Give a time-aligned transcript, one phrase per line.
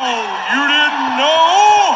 [0.00, 1.94] You didn't know?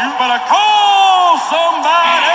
[0.00, 2.32] You better call somebody.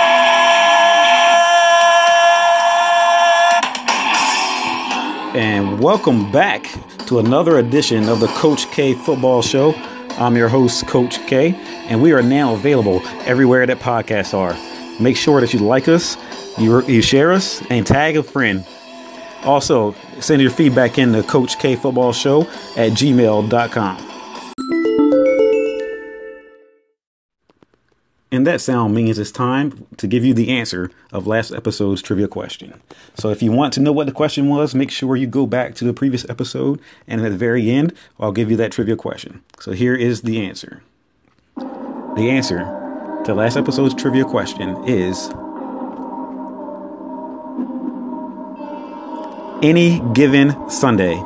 [5.36, 6.62] And welcome back
[7.08, 9.74] to another edition of the Coach K Football Show.
[10.10, 11.52] I'm your host, Coach K,
[11.88, 14.56] and we are now available everywhere that podcasts are.
[15.02, 16.16] Make sure that you like us,
[16.56, 18.64] you, you share us, and tag a friend.
[19.44, 22.42] Also, send your feedback in to Coach K Football Show
[22.76, 24.08] at gmail.com.
[28.32, 32.26] And that sound means it's time to give you the answer of last episode's trivia
[32.26, 32.80] question.
[33.14, 35.74] So if you want to know what the question was, make sure you go back
[35.74, 39.42] to the previous episode, and at the very end, I'll give you that trivia question.
[39.60, 40.82] So here is the answer.
[41.56, 42.60] The answer
[43.26, 45.28] to last episode's trivia question is
[49.62, 51.22] any given Sunday.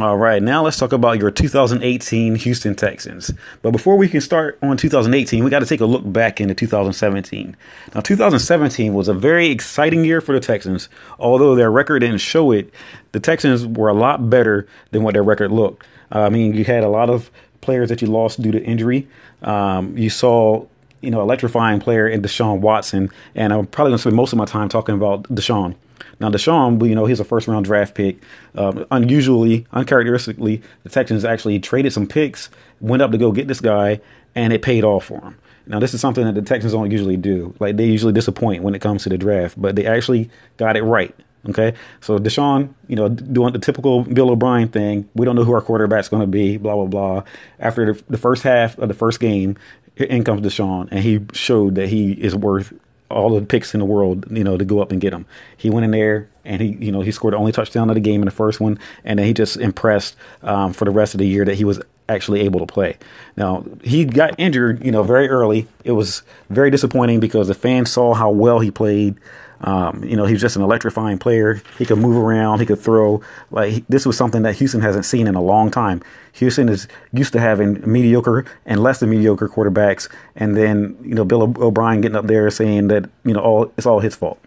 [0.00, 3.30] All right, now let's talk about your 2018 Houston Texans.
[3.62, 6.52] But before we can start on 2018, we got to take a look back into
[6.52, 7.56] 2017.
[7.94, 10.88] Now, 2017 was a very exciting year for the Texans.
[11.20, 12.74] Although their record didn't show it,
[13.12, 15.86] the Texans were a lot better than what their record looked.
[16.12, 19.06] Uh, I mean, you had a lot of players that you lost due to injury.
[19.42, 20.66] Um, you saw
[21.04, 23.10] you know, electrifying player in Deshaun Watson.
[23.34, 25.76] And I'm probably going to spend most of my time talking about Deshaun.
[26.20, 28.22] Now, Deshaun, you know, he's a first round draft pick.
[28.54, 33.60] Um, unusually, uncharacteristically, the Texans actually traded some picks, went up to go get this
[33.60, 34.00] guy,
[34.34, 35.38] and it paid off for him.
[35.66, 37.54] Now, this is something that the Texans don't usually do.
[37.58, 40.82] Like, they usually disappoint when it comes to the draft, but they actually got it
[40.82, 41.14] right.
[41.46, 45.06] Okay, so Deshaun, you know, doing the typical Bill O'Brien thing.
[45.14, 46.56] We don't know who our quarterback's going to be.
[46.56, 47.24] Blah blah blah.
[47.58, 49.58] After the, the first half of the first game,
[49.96, 52.72] in comes Deshaun, and he showed that he is worth
[53.10, 55.26] all the picks in the world, you know, to go up and get him.
[55.56, 58.00] He went in there and he, you know, he scored the only touchdown of the
[58.00, 61.18] game in the first one, and then he just impressed um, for the rest of
[61.18, 62.96] the year that he was actually able to play.
[63.36, 65.66] Now he got injured, you know, very early.
[65.84, 69.16] It was very disappointing because the fans saw how well he played.
[69.64, 71.62] Um, you know, he's just an electrifying player.
[71.78, 72.60] He could move around.
[72.60, 73.22] He could throw.
[73.50, 76.02] Like this was something that Houston hasn't seen in a long time.
[76.34, 81.24] Houston is used to having mediocre and less than mediocre quarterbacks, and then you know
[81.24, 84.38] Bill O'Brien getting up there saying that you know all it's all his fault.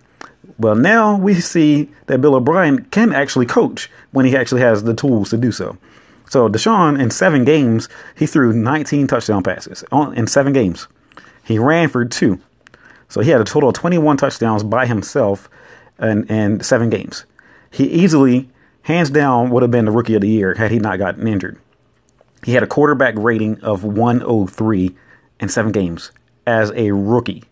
[0.60, 4.94] Well, now we see that Bill O'Brien can actually coach when he actually has the
[4.94, 5.78] tools to do so.
[6.30, 10.88] So Deshaun, in seven games, he threw 19 touchdown passes in seven games.
[11.44, 12.40] He ran for two.
[13.10, 15.50] So he had a total of 21 touchdowns by himself
[16.00, 17.26] in, in seven games.
[17.72, 18.50] He easily,
[18.84, 21.60] hands down, would have been the rookie of the year had he not gotten injured.
[22.44, 24.96] He had a quarterback rating of 103
[25.40, 26.12] in seven games
[26.46, 27.44] as a rookie.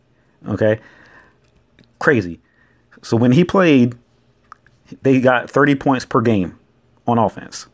[0.47, 0.79] Okay?
[1.99, 2.39] Crazy.
[3.01, 3.95] So when he played,
[5.01, 6.57] they got 30 points per game
[7.07, 7.67] on offense.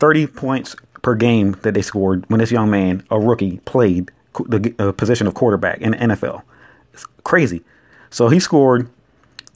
[0.00, 4.10] 30 points per game that they scored when this young man, a rookie, played
[4.46, 6.42] the uh, position of quarterback in the NFL.
[6.94, 7.62] It's crazy.
[8.10, 8.88] So he scored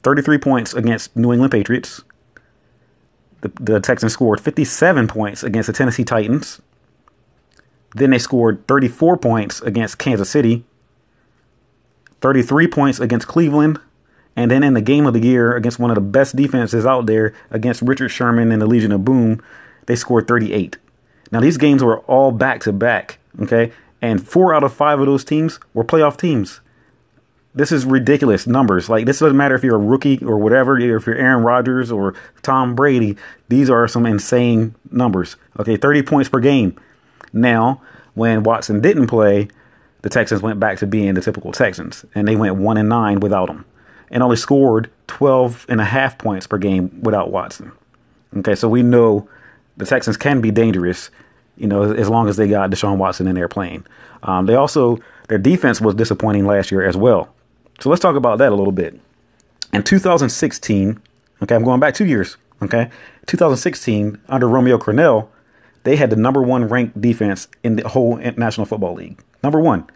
[0.03, 2.03] 33 points against New England Patriots.
[3.41, 6.61] The, the Texans scored 57 points against the Tennessee Titans.
[7.95, 10.63] Then they scored 34 points against Kansas City,
[12.21, 13.79] 33 points against Cleveland,
[14.35, 17.07] and then in the game of the year against one of the best defenses out
[17.07, 19.41] there against Richard Sherman and the Legion of Boom,
[19.87, 20.77] they scored 38.
[21.31, 23.71] Now these games were all back to back, okay?
[24.01, 26.61] And four out of five of those teams were playoff teams.
[27.53, 28.89] This is ridiculous numbers.
[28.89, 32.13] Like this doesn't matter if you're a rookie or whatever, if you're Aaron Rodgers or
[32.41, 33.17] Tom Brady.
[33.47, 35.35] These are some insane numbers.
[35.59, 36.79] Okay, 30 points per game.
[37.33, 37.81] Now,
[38.13, 39.47] when Watson didn't play,
[40.01, 43.19] the Texans went back to being the typical Texans, and they went one and nine
[43.19, 43.65] without him,
[44.09, 47.71] and only scored 12 and a half points per game without Watson.
[48.37, 49.27] Okay, so we know
[49.77, 51.09] the Texans can be dangerous,
[51.57, 53.85] you know, as long as they got Deshaun Watson in there playing.
[54.23, 57.33] Um, they also their defense was disappointing last year as well.
[57.79, 58.99] So let's talk about that a little bit.
[59.71, 61.01] In 2016,
[61.43, 62.37] okay, I'm going back two years.
[62.61, 62.89] Okay,
[63.25, 65.29] 2016 under Romeo Crennel,
[65.83, 69.21] they had the number one ranked defense in the whole National Football League.
[69.43, 69.89] Number one.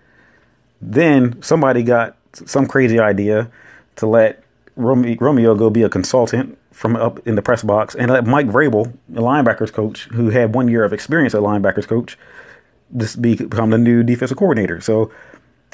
[0.81, 3.51] Then somebody got some crazy idea
[3.97, 4.43] to let
[4.75, 8.93] Romeo go be a consultant from up in the press box and let Mike Vrabel,
[9.07, 12.17] the linebackers coach, who had one year of experience as a linebackers coach,
[12.95, 14.81] just become the new defensive coordinator.
[14.81, 15.11] So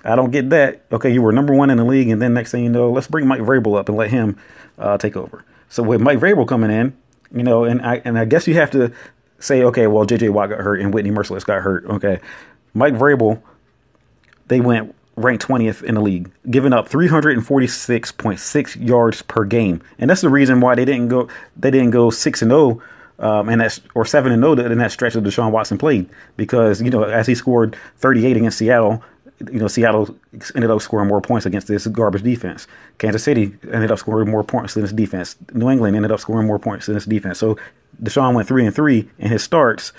[0.04, 0.84] I don't get that.
[0.92, 3.08] Okay, you were number one in the league, and then next thing you know, let's
[3.08, 4.38] bring Mike Vrabel up and let him
[4.78, 5.44] uh, take over.
[5.70, 6.96] So with Mike Vrabel coming in,
[7.34, 8.92] you know, and I and I guess you have to
[9.40, 10.30] say, okay, well, J.J.
[10.30, 11.86] Watt got hurt and Whitney Mercilus got hurt.
[11.86, 12.20] Okay,
[12.74, 13.42] Mike Vrabel,
[14.48, 20.22] they went ranked 20th in the league, giving up 346.6 yards per game, and that's
[20.22, 22.82] the reason why they didn't go they didn't go six and zero
[23.20, 26.82] um, and that's or seven and zero in that stretch that Deshaun Watson played because
[26.82, 29.04] you know as he scored 38 against Seattle,
[29.52, 30.16] you know Seattle
[30.56, 32.68] ended up scoring more points against this garbage defense.
[32.98, 35.36] Kansas City ended up scoring more points than this defense.
[35.54, 37.38] New England ended up scoring more points than this defense.
[37.40, 37.58] So
[38.02, 39.94] Deshaun went three and three in his starts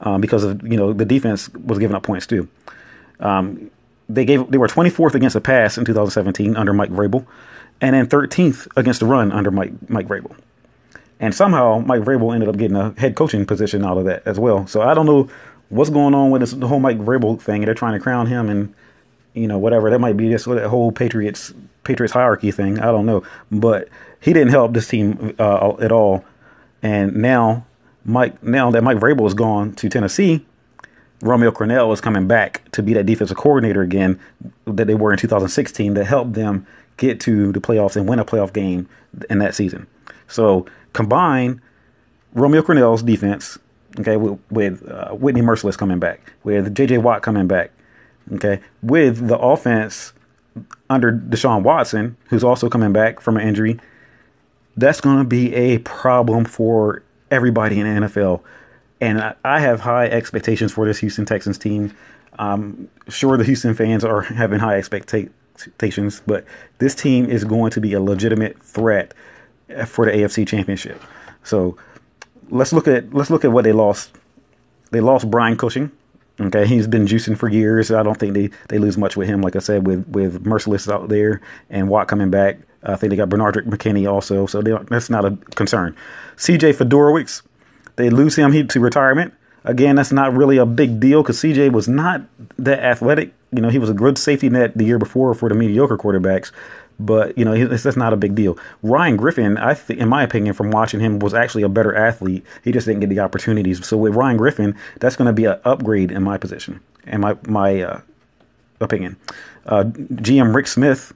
[0.00, 2.48] um, because of you know the defense was giving up points too.
[3.20, 3.70] Um,
[4.08, 7.26] they gave they were 24th against the pass in 2017 under Mike Vrabel,
[7.80, 10.34] and then 13th against the run under Mike Mike Vrabel.
[11.20, 14.40] And somehow Mike Vrabel ended up getting a head coaching position out of that as
[14.40, 14.66] well.
[14.66, 15.30] So I don't know
[15.72, 17.62] what's going on with this the whole Mike Vrabel thing.
[17.62, 18.74] They're trying to crown him and
[19.34, 21.52] you know whatever that might be this that whole Patriots
[21.82, 22.78] Patriots hierarchy thing.
[22.78, 23.88] I don't know, but
[24.20, 26.24] he didn't help this team uh, at all.
[26.82, 27.66] And now
[28.04, 30.44] Mike now that Mike Vrabel is gone to Tennessee,
[31.22, 34.20] Romeo Crennel is coming back to be that defensive coordinator again
[34.66, 36.66] that they were in 2016 to help them
[36.98, 38.88] get to the playoffs and win a playoff game
[39.30, 39.86] in that season.
[40.28, 41.62] So combine
[42.34, 43.58] Romeo Crennel's defense,
[44.00, 46.98] okay, with, with uh, Whitney Mercilus coming back, with J.J.
[46.98, 47.70] Watt coming back,
[48.34, 50.12] okay, with the offense
[50.90, 53.78] under Deshaun Watson, who's also coming back from an injury.
[54.76, 58.42] That's going to be a problem for everybody in the NFL.
[59.00, 61.94] And I, I have high expectations for this Houston Texans team.
[62.38, 66.44] I'm sure the Houston fans are having high expectations, but
[66.78, 69.12] this team is going to be a legitimate threat
[69.86, 71.02] for the AFC Championship.
[71.42, 71.76] So
[72.52, 74.12] let's look at let's look at what they lost.
[74.90, 75.90] They lost Brian Cushing.
[76.40, 77.90] Okay, he's been juicing for years.
[77.90, 79.42] I don't think they, they lose much with him.
[79.42, 83.16] Like I said, with with Mercilus out there and Watt coming back, I think they
[83.16, 85.96] got Benardrick McKinney also, so that's not a concern.
[86.36, 87.42] CJ Fiedorowicz,
[87.96, 89.34] they lose him to retirement.
[89.64, 92.22] Again, that's not really a big deal because CJ was not
[92.58, 93.32] that athletic.
[93.52, 96.50] You know, he was a good safety net the year before for the mediocre quarterbacks,
[96.98, 98.58] but you know that's not a big deal.
[98.82, 102.44] Ryan Griffin, I think, in my opinion, from watching him, was actually a better athlete.
[102.62, 103.84] He just didn't get the opportunities.
[103.86, 107.36] So with Ryan Griffin, that's going to be an upgrade in my position, in my
[107.46, 108.00] my uh,
[108.80, 109.16] opinion.
[109.66, 111.12] Uh, GM Rick Smith,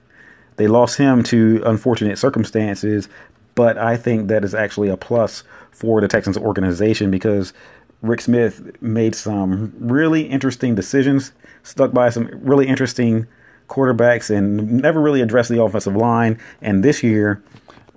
[0.55, 3.09] they lost him to unfortunate circumstances,
[3.55, 7.53] but I think that is actually a plus for the Texans organization because
[8.01, 11.31] Rick Smith made some really interesting decisions,
[11.63, 13.27] stuck by some really interesting
[13.67, 16.39] quarterbacks and never really addressed the offensive line.
[16.61, 17.41] And this year,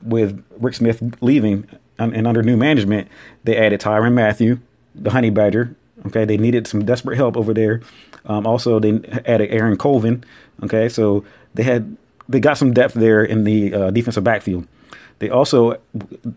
[0.03, 1.69] with Rick Smith leaving
[1.99, 3.09] and under new management,
[3.45, 4.59] they added Tyrann Mathieu,
[4.95, 5.75] the Honey Badger.
[6.07, 7.83] Okay, they needed some desperate help over there.
[8.25, 10.25] Um, also, they added Aaron Colvin.
[10.63, 11.25] Okay, so
[11.55, 11.97] they had
[12.29, 14.67] they got some depth there in the uh, defensive backfield.
[15.19, 15.79] They also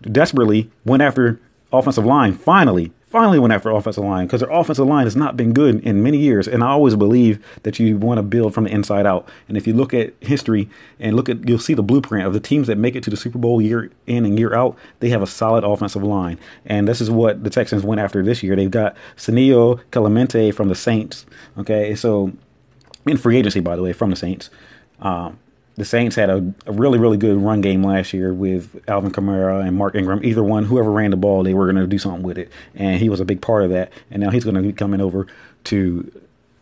[0.02, 1.40] desperately went after
[1.74, 2.34] offensive line.
[2.34, 6.02] Finally, finally went after offensive line because their offensive line has not been good in
[6.02, 6.48] many years.
[6.48, 9.30] And I always believe that you want to build from the inside out.
[9.48, 10.68] And if you look at history
[11.00, 13.18] and look at, you'll see the blueprint of the teams that make it to the
[13.18, 14.76] Super Bowl year in and year out.
[15.00, 18.42] They have a solid offensive line, and this is what the Texans went after this
[18.42, 18.56] year.
[18.56, 21.28] They've got Senio Kelemete from the Saints.
[21.58, 22.32] Okay, so
[23.06, 24.50] in free agency, by the way, from the Saints.
[25.02, 25.38] Um,
[25.76, 29.66] the Saints had a, a, really, really good run game last year with Alvin Kamara
[29.66, 30.24] and Mark Ingram.
[30.24, 32.52] Either one, whoever ran the ball, they were going to do something with it.
[32.76, 33.92] And he was a big part of that.
[34.12, 35.26] And now he's going to be coming over
[35.66, 36.22] to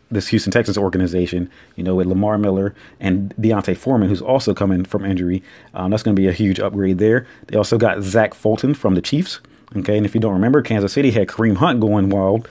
[0.09, 4.83] this Houston Texans organization, you know, with Lamar Miller and D'Onta Foreman, who's also coming
[4.85, 5.43] from injury.
[5.73, 7.25] Um, that's going to be a huge upgrade there.
[7.47, 9.39] They also got Zach Fulton from the Chiefs.
[9.75, 9.97] Okay.
[9.97, 12.47] And if you don't remember, Kansas City had Kareem Hunt going wild.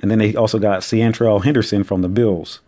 [0.00, 2.60] And then they also got Seantrel Henderson from the Bills.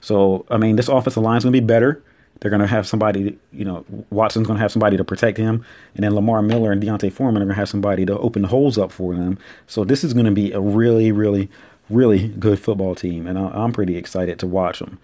[0.00, 2.02] So, I mean, this offensive line is going to be better.
[2.40, 5.64] They're going to have somebody, you know, Watson's going to have somebody to protect him.
[5.94, 8.48] And then Lamar Miller and D'Onta Foreman are going to have somebody to open the
[8.48, 9.38] holes up for them.
[9.66, 11.50] So this is going to be a really, really,
[11.90, 13.26] really good football team.
[13.26, 14.98] And I'm pretty excited to watch them.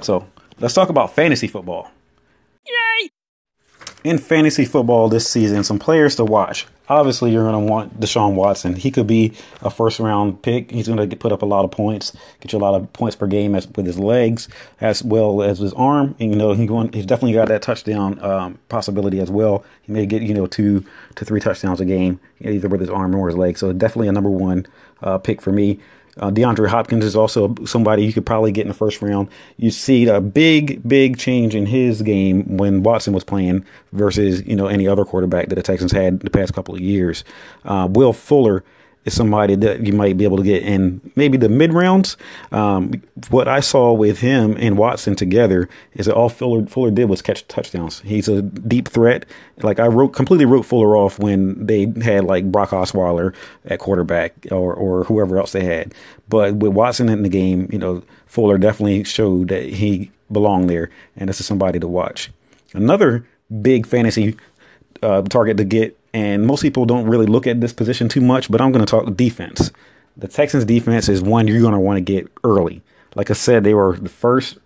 [0.00, 0.26] So
[0.60, 1.90] let's talk about fantasy football.
[2.66, 3.10] Yay!
[4.04, 8.34] In fantasy football this season, some players to watch obviously you're going to want Deshaun
[8.34, 8.74] Watson.
[8.74, 9.32] He could be
[9.62, 10.70] a first round pick.
[10.70, 13.16] He's going to put up a lot of points, get you a lot of points
[13.16, 14.48] per game as, with his legs
[14.80, 16.14] as well as his arm.
[16.18, 19.64] And, you know, he going, he's definitely got that touchdown um, possibility as well.
[19.82, 20.84] He may get, you know, two
[21.16, 23.58] to three touchdowns a game, either with his arm or his leg.
[23.58, 24.66] So definitely a number one
[25.02, 25.80] uh, pick for me.
[26.18, 29.28] Uh, DeAndre Hopkins is also somebody you could probably get in the first round.
[29.56, 34.56] You see a big, big change in his game when Watson was playing versus you
[34.56, 37.24] know any other quarterback that the Texans had the past couple of years.
[37.64, 38.64] Uh, Will Fuller
[39.04, 42.16] is somebody that you might be able to get in maybe the mid rounds.
[42.52, 47.08] Um, what I saw with him and Watson together is that all Fuller, Fuller did
[47.08, 48.00] was catch touchdowns.
[48.00, 49.26] He's a deep threat.
[49.58, 53.34] Like I wrote completely wrote Fuller off when they had like Brock Osweiler
[53.66, 55.94] at quarterback or or whoever else they had.
[56.28, 60.90] But with Watson in the game, you know, Fuller definitely showed that he belonged there,
[61.16, 62.30] and this is somebody to watch.
[62.72, 63.26] Another
[63.62, 64.36] big fantasy
[65.02, 68.48] uh, target to get And most people don't really look at this position too much,
[68.48, 69.72] but I'm going to talk defense.
[70.16, 72.82] The Texans defense is one you're going to want to get early.
[73.16, 74.58] Like I said, they were the first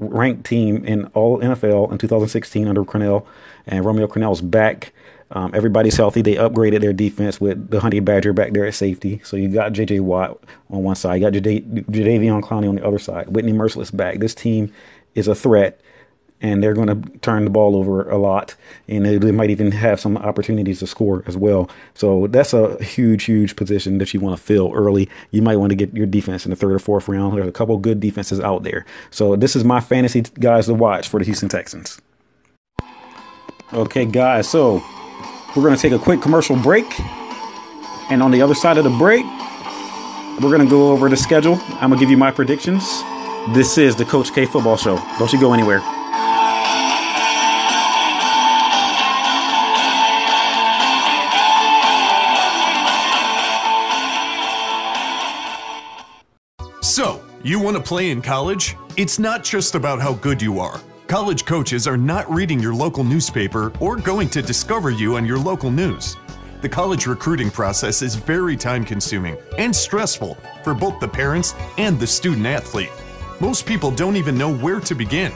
[0.00, 3.24] ranked team in all NFL in 2016 under Crennel,
[3.66, 4.92] and Romeo Crennel's back.
[5.30, 6.22] Um, everybody's healthy.
[6.22, 9.20] They upgraded their defense with the Honey Badger back there at safety.
[9.22, 10.00] So you got J.J.
[10.00, 14.18] Watt on one side, you got Jadeveon Clowney on the other side, Whitney Mercilus back.
[14.18, 14.72] This team
[15.14, 15.80] is a threat
[16.42, 18.54] and they're going to turn the ball over a lot,
[18.88, 21.68] and they, might even have some opportunities to score as well.
[21.94, 25.08] So that's a huge, huge position that you want to fill early.
[25.30, 27.36] You might want to get your defense in the third or fourth round.
[27.36, 28.86] There's a couple good defenses out there.
[29.10, 32.00] So this is my fantasy guys to watch for the Houston Texans.
[33.72, 34.48] Okay, guys.
[34.48, 34.82] So
[35.54, 36.86] we're going to take a quick commercial break,
[38.10, 39.24] and on the other side of the break,
[40.40, 41.60] we're going to go over the schedule.
[41.72, 42.82] I'm going to give you my predictions.
[43.54, 44.96] This is the Coach K Football Show.
[45.18, 45.80] Don't you go anywhere.
[57.42, 58.76] You want to play in college?
[58.96, 60.80] It's not just about how good you are.
[61.06, 65.38] College coaches are not reading your local newspaper or going to discover you on your
[65.38, 66.16] local news.
[66.60, 71.98] The college recruiting process is very time consuming and stressful for both the parents and
[71.98, 72.92] the student athlete.
[73.40, 75.32] Most people don't even know where to begin.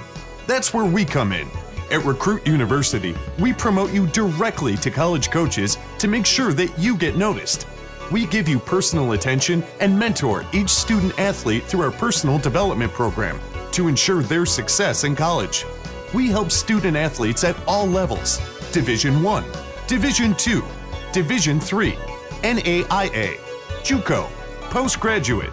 [0.46, 1.48] That's where we come in.
[1.90, 6.98] At Recruit University, we promote you directly to college coaches to make sure that you
[6.98, 7.66] get noticed.
[8.10, 13.40] We give you personal attention and mentor each student athlete through our personal development program
[13.72, 15.64] to ensure their success in college.
[16.12, 18.38] We help student athletes at all levels
[18.72, 19.44] Division 1,
[19.86, 20.62] Division 2,
[21.12, 21.92] Division 3,
[22.42, 23.38] NAIA,
[23.82, 24.28] JUCO,
[24.70, 25.52] postgraduate.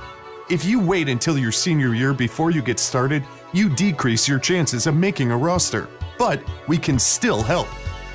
[0.50, 4.88] If you wait until your senior year before you get started, you decrease your chances
[4.88, 5.88] of making a roster.
[6.17, 7.67] But we can still help.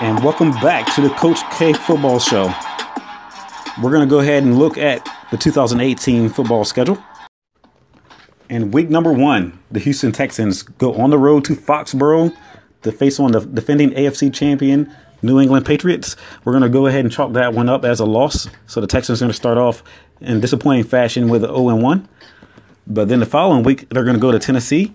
[0.00, 2.54] And welcome back to the Coach K Football Show.
[3.82, 7.02] We're going to go ahead and look at the 2018 football schedule.
[8.48, 12.32] And week number one, the Houston Texans go on the road to Foxborough
[12.82, 16.14] to face on the defending AFC champion New England Patriots.
[16.44, 18.48] We're going to go ahead and chalk that one up as a loss.
[18.68, 19.82] So the Texans are going to start off
[20.20, 22.08] in disappointing fashion with an 0 1.
[22.86, 24.94] But then the following week, they're going to go to Tennessee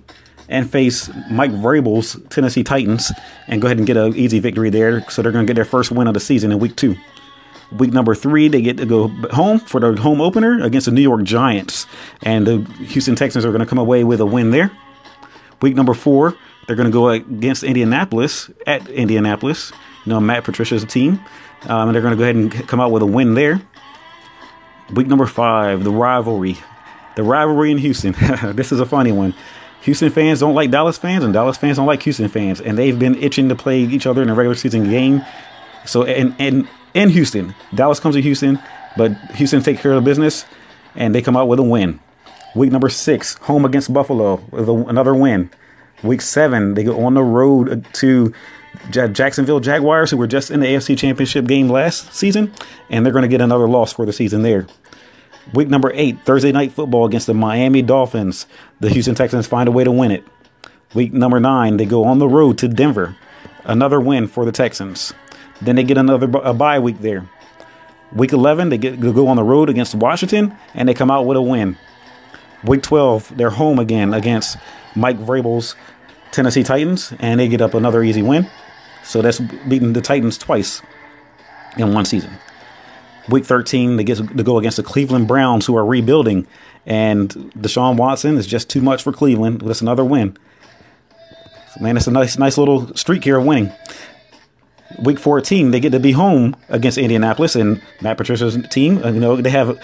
[0.49, 3.11] and face Mike Vrabel's Tennessee Titans
[3.47, 5.09] and go ahead and get an easy victory there.
[5.09, 6.95] So they're going to get their first win of the season in week two.
[7.71, 11.01] Week number three, they get to go home for their home opener against the New
[11.01, 11.87] York Giants.
[12.21, 14.71] And the Houston Texans are going to come away with a win there.
[15.61, 16.35] Week number four,
[16.67, 19.71] they're going to go against Indianapolis at Indianapolis.
[20.05, 21.19] You know, Matt Patricia's team.
[21.63, 23.61] Um, and they're going to go ahead and come out with a win there.
[24.93, 26.57] Week number five, the rivalry.
[27.15, 28.13] The rivalry in Houston.
[28.55, 29.33] this is a funny one.
[29.83, 32.97] Houston fans don't like Dallas fans, and Dallas fans don't like Houston fans, and they've
[32.97, 35.23] been itching to play each other in a regular season game.
[35.85, 38.59] So, and and in Houston, Dallas comes to Houston,
[38.95, 40.45] but Houston takes care of the business,
[40.95, 41.99] and they come out with a win.
[42.55, 45.49] Week number six, home against Buffalo with a, another win.
[46.01, 48.33] Week seven, they go on the road to
[48.89, 52.53] Jacksonville Jaguars, who were just in the AFC Championship game last season,
[52.89, 54.65] and they're going to get another loss for the season there.
[55.53, 58.45] Week number eight, Thursday night football against the Miami Dolphins.
[58.83, 60.25] The Houston Texans find a way to win it.
[60.93, 63.15] Week number nine, they go on the road to Denver.
[63.63, 65.13] Another win for the Texans.
[65.61, 67.25] Then they get another a bye week there.
[68.11, 71.25] Week 11, they get they go on the road against Washington, and they come out
[71.25, 71.77] with a win.
[72.65, 74.57] Week 12, they're home again against
[74.97, 75.77] Mike Vrabel's
[76.31, 78.49] Tennessee Titans, and they get up another easy win.
[79.05, 80.81] So that's beating the Titans twice
[81.77, 82.37] in one season.
[83.29, 86.45] Week 13, they get to go against the Cleveland Browns, who are rebuilding,
[86.85, 89.61] and Deshaun Watson is just too much for Cleveland.
[89.61, 90.37] That's another win.
[91.79, 93.71] Man, it's a nice, nice little streak here of winning.
[94.99, 98.97] Week 14, they get to be home against Indianapolis and Matt Patricia's team.
[99.03, 99.81] You know, they have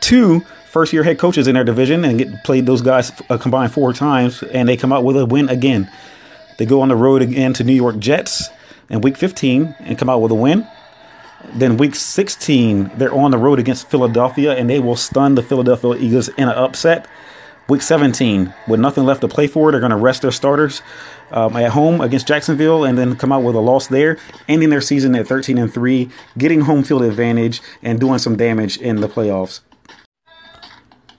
[0.00, 0.40] two
[0.70, 3.92] first year head coaches in their division and get played those guys uh, combined four
[3.92, 5.90] times, and they come out with a win again.
[6.58, 8.48] They go on the road again to New York Jets
[8.88, 10.66] in week 15 and come out with a win.
[11.54, 15.94] Then week 16, they're on the road against Philadelphia and they will stun the Philadelphia
[15.94, 17.06] Eagles in an upset.
[17.68, 20.82] Week 17, with nothing left to play for, they're going to rest their starters
[21.32, 24.80] um, at home against Jacksonville and then come out with a loss there, ending their
[24.80, 29.08] season at 13 and 3, getting home field advantage and doing some damage in the
[29.08, 29.60] playoffs.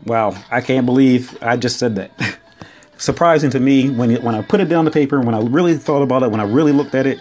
[0.05, 2.39] Wow, I can't believe I just said that.
[2.97, 6.01] Surprising to me when when I put it down the paper, when I really thought
[6.01, 7.19] about it, when I really looked at it,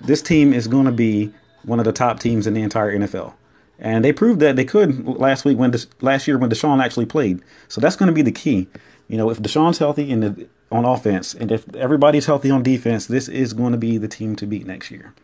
[0.00, 1.32] this team is going to be
[1.68, 3.34] one of the top teams in the entire NFL.
[3.78, 7.40] And they proved that they could last week when last year when Deshaun actually played.
[7.68, 8.66] So that's going to be the key.
[9.06, 13.06] You know, if Deshaun's healthy in the, on offense, and if everybody's healthy on defense,
[13.06, 15.14] this is going to be the team to beat next year.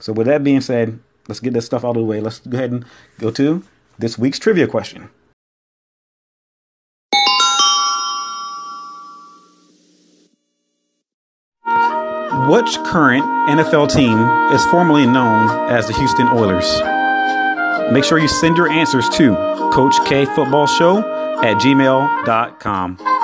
[0.00, 2.20] So with that being said, let's get this stuff out of the way.
[2.20, 2.84] Let's go ahead and
[3.18, 3.62] go to
[3.98, 5.08] this week's trivia question.
[12.48, 14.16] Which current NFL team
[14.54, 16.64] is formerly known as the Houston Oilers?
[17.92, 19.34] Make sure you send your answers to
[19.72, 20.98] Coach K Football Show
[21.42, 23.15] at gmail.com.